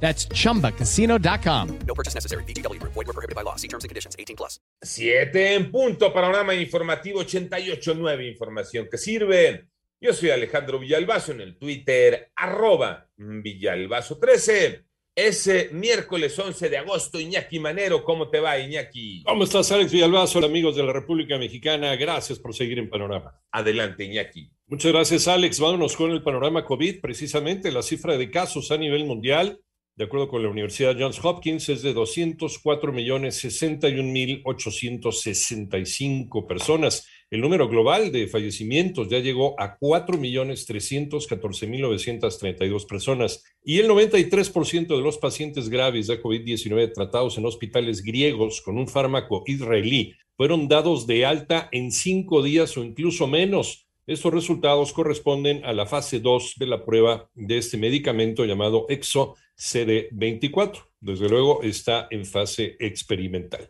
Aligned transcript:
That's 0.00 0.28
chumbacasino.com. 0.28 1.78
No 1.86 1.94
purchase 1.94 2.14
necessary. 2.14 2.44
BGW. 2.44 2.80
Void 2.80 2.94
were 2.94 3.12
prohibited 3.12 3.34
by 3.34 3.42
law. 3.42 3.56
See 3.56 3.68
terms 3.68 3.84
and 3.84 3.88
conditions. 3.88 4.14
18 4.18 4.36
plus. 4.36 4.60
7 4.82 5.54
en 5.54 5.70
punto, 5.70 6.12
panorama 6.12 6.54
informativo 6.54 7.22
88.9, 7.22 8.28
información 8.28 8.88
que 8.90 8.98
sirve. 8.98 9.68
Yo 10.00 10.12
soy 10.12 10.30
Alejandro 10.30 10.78
Villalbazo 10.78 11.32
en 11.32 11.40
el 11.40 11.58
Twitter, 11.58 12.30
arroba 12.36 13.08
Villalbazo13. 13.18 14.84
Ese 15.14 15.70
miércoles 15.72 16.38
11 16.38 16.68
de 16.68 16.76
agosto, 16.76 17.18
Iñaki 17.18 17.58
Manero, 17.58 18.04
¿cómo 18.04 18.28
te 18.28 18.38
va, 18.38 18.58
Iñaki? 18.58 19.22
¿Cómo 19.22 19.44
estás, 19.44 19.72
Alex 19.72 19.90
Villalbazo, 19.90 20.44
amigos 20.44 20.76
de 20.76 20.82
la 20.82 20.92
República 20.92 21.38
Mexicana? 21.38 21.96
Gracias 21.96 22.38
por 22.38 22.54
seguir 22.54 22.78
en 22.78 22.90
Panorama. 22.90 23.40
Adelante, 23.50 24.04
Iñaki. 24.04 24.50
Muchas 24.66 24.92
gracias, 24.92 25.26
Alex. 25.26 25.58
Vámonos 25.58 25.96
con 25.96 26.10
el 26.10 26.22
panorama 26.22 26.66
COVID. 26.66 27.00
Precisamente 27.00 27.72
la 27.72 27.82
cifra 27.82 28.18
de 28.18 28.30
casos 28.30 28.70
a 28.70 28.76
nivel 28.76 29.06
mundial 29.06 29.60
de 29.96 30.04
acuerdo 30.04 30.28
con 30.28 30.42
la 30.42 30.50
Universidad 30.50 30.94
Johns 30.98 31.24
Hopkins, 31.24 31.70
es 31.70 31.80
de 31.80 31.94
204 31.94 32.92
millones 32.92 33.36
61 33.36 34.12
mil 34.12 34.42
865 34.44 36.46
personas. 36.46 37.06
El 37.30 37.40
número 37.40 37.66
global 37.66 38.12
de 38.12 38.28
fallecimientos 38.28 39.08
ya 39.08 39.20
llegó 39.20 39.58
a 39.58 39.78
4 39.78 40.18
millones 40.18 40.66
314 40.66 41.66
mil 41.66 41.80
932 41.80 42.84
personas 42.84 43.42
y 43.64 43.78
el 43.78 43.88
93% 43.88 44.86
de 44.86 45.02
los 45.02 45.16
pacientes 45.16 45.70
graves 45.70 46.08
de 46.08 46.22
COVID-19 46.22 46.92
tratados 46.92 47.38
en 47.38 47.46
hospitales 47.46 48.02
griegos 48.02 48.60
con 48.60 48.76
un 48.76 48.88
fármaco 48.88 49.44
israelí 49.46 50.12
fueron 50.36 50.68
dados 50.68 51.06
de 51.06 51.24
alta 51.24 51.70
en 51.72 51.90
cinco 51.90 52.42
días 52.42 52.76
o 52.76 52.84
incluso 52.84 53.26
menos. 53.26 53.85
Estos 54.06 54.32
resultados 54.32 54.92
corresponden 54.92 55.64
a 55.64 55.72
la 55.72 55.84
fase 55.84 56.20
2 56.20 56.54
de 56.58 56.66
la 56.66 56.84
prueba 56.84 57.28
de 57.34 57.58
este 57.58 57.76
medicamento 57.76 58.44
llamado 58.44 58.86
EXO 58.88 59.34
CD24. 59.58 60.86
Desde 61.00 61.28
luego 61.28 61.64
está 61.64 62.06
en 62.10 62.24
fase 62.24 62.76
experimental. 62.78 63.68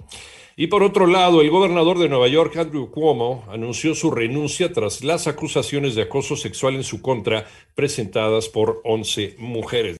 Y 0.57 0.69
por 0.69 0.85
otro 0.85 1.09
lado, 1.09 1.41
el 1.41 1.51
gobernador 1.51 1.99
de 1.99 2.09
Nueva 2.09 2.29
York, 2.29 2.57
Andrew 2.57 2.89
Cuomo, 2.89 3.45
anunció 3.49 3.95
su 3.97 4.13
renuncia 4.13 4.73
tras 4.73 5.03
las 5.03 5.27
acusaciones 5.27 5.97
de 5.97 6.03
acoso 6.03 6.37
sexual 6.37 6.77
en 6.77 6.85
su 6.85 7.03
contra 7.03 7.47
presentadas 7.75 8.49
por 8.49 8.81
11 8.85 9.35
mujeres. 9.39 9.93